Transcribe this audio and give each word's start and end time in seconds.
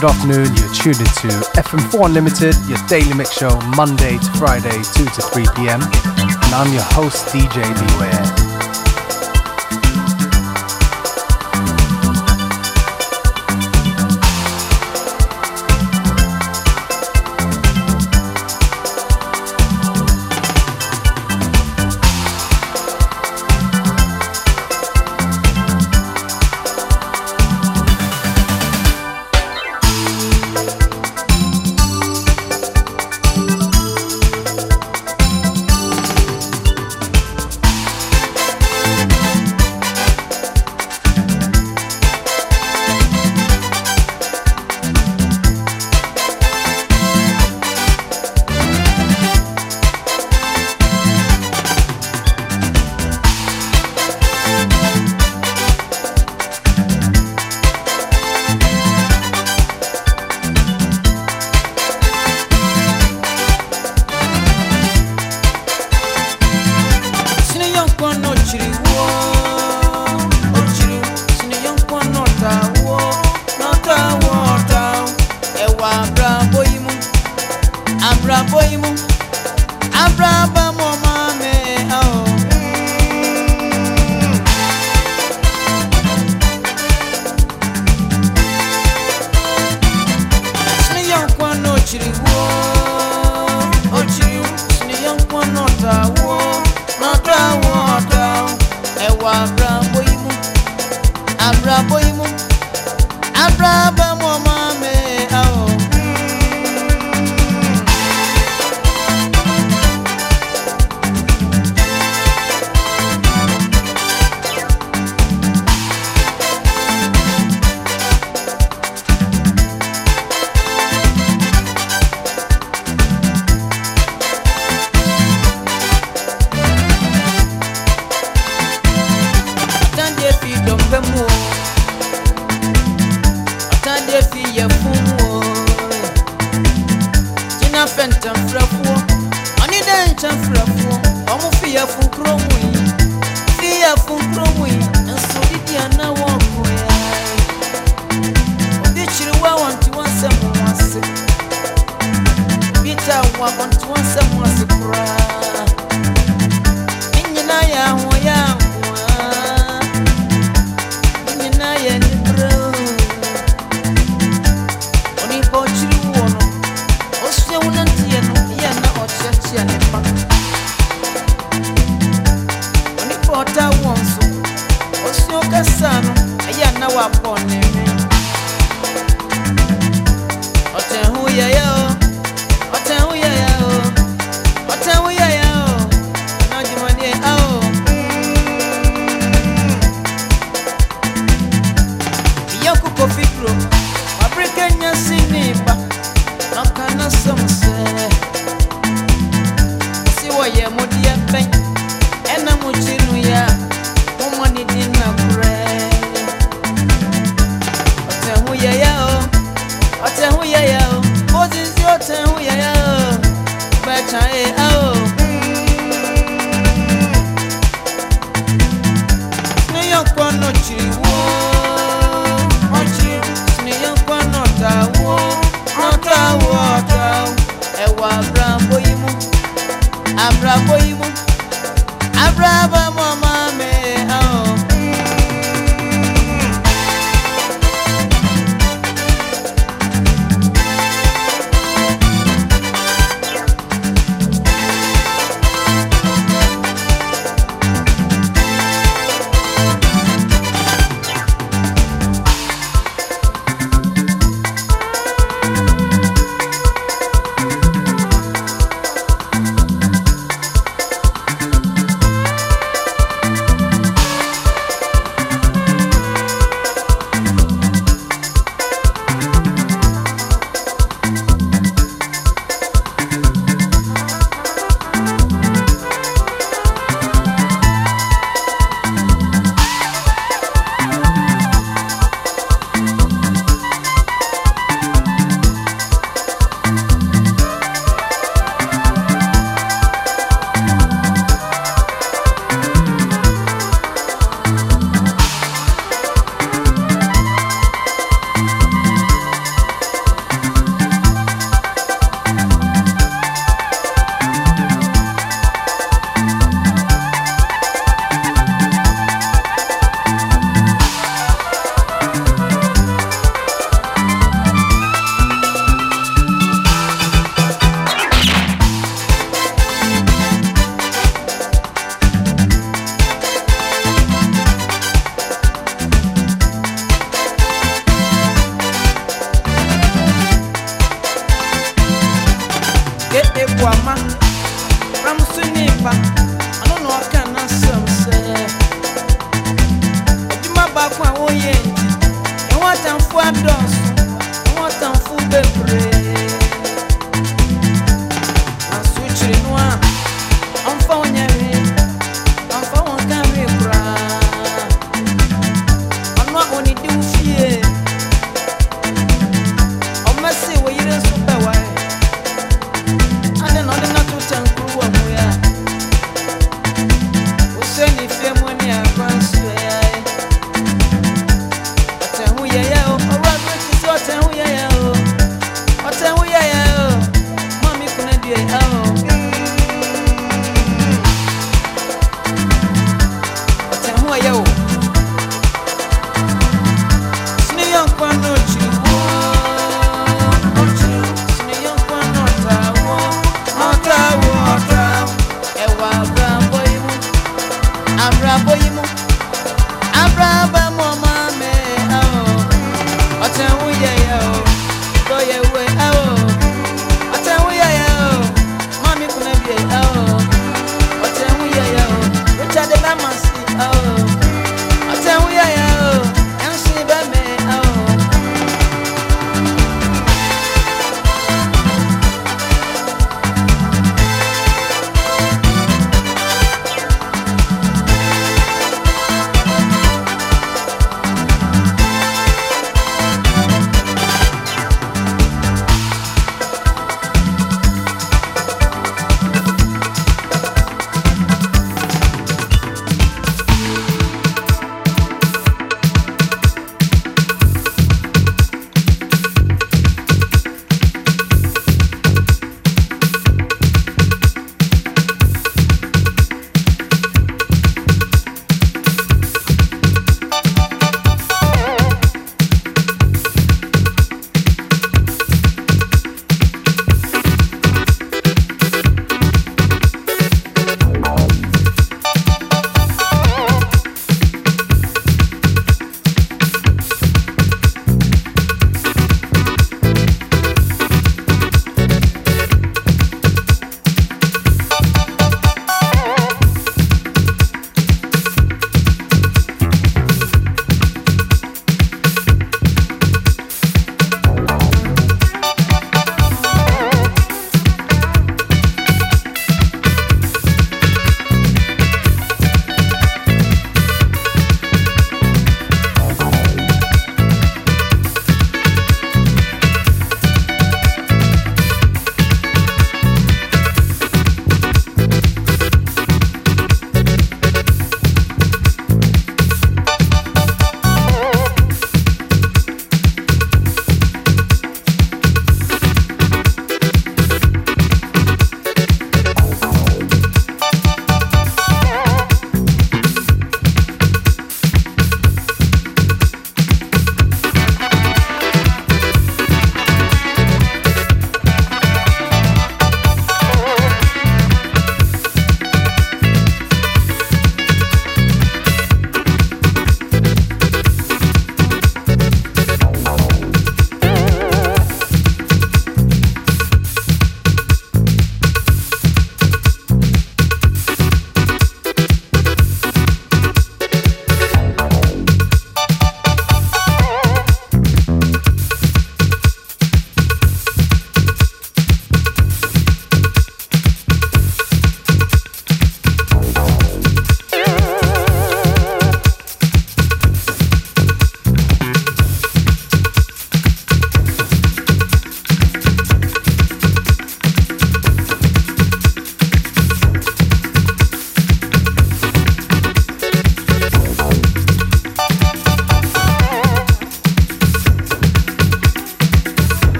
good 0.00 0.10
afternoon. 0.10 0.44
You're 0.56 0.74
tuned 0.74 1.00
into 1.00 1.28
FM4 1.56 2.04
Unlimited, 2.04 2.54
your 2.68 2.76
daily 2.86 3.14
mix 3.14 3.32
show, 3.32 3.58
Monday 3.76 4.18
to 4.18 4.32
Friday, 4.32 4.68
2 4.68 4.82
to 4.82 5.22
3 5.22 5.46
p.m. 5.56 5.80
And 5.80 6.52
I'm 6.52 6.70
your 6.70 6.82
host, 6.82 7.28
DJ 7.28 7.62
Beware. 7.62 8.45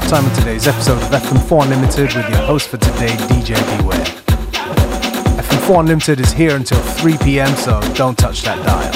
Halftime 0.00 0.26
of 0.26 0.38
today's 0.38 0.66
episode 0.66 1.00
of 1.00 1.08
FM4 1.08 1.62
Unlimited 1.62 2.14
with 2.14 2.28
your 2.28 2.42
host 2.42 2.68
for 2.68 2.76
today, 2.76 3.08
DJ 3.28 3.54
Beware. 3.78 4.04
FM4 5.40 5.80
Unlimited 5.80 6.20
is 6.20 6.32
here 6.32 6.54
until 6.54 6.78
3 6.78 7.16
pm, 7.16 7.56
so 7.56 7.80
don't 7.94 8.18
touch 8.18 8.42
that 8.42 8.62
dial. 8.66 8.95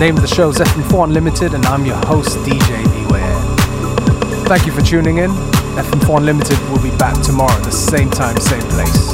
Name 0.00 0.16
of 0.16 0.22
the 0.22 0.34
show 0.34 0.48
is 0.48 0.56
FM4 0.56 1.08
Unlimited, 1.08 1.52
and 1.52 1.62
I'm 1.66 1.84
your 1.84 1.98
host, 2.06 2.38
DJ 2.38 2.82
Beware. 3.04 3.38
Thank 4.46 4.64
you 4.64 4.72
for 4.72 4.80
tuning 4.80 5.18
in. 5.18 5.30
FM4 5.30 6.16
Unlimited 6.16 6.58
will 6.70 6.82
be 6.82 6.96
back 6.96 7.22
tomorrow 7.22 7.52
at 7.52 7.64
the 7.64 7.70
same 7.70 8.10
time, 8.10 8.34
same 8.40 8.62
place. 8.62 9.09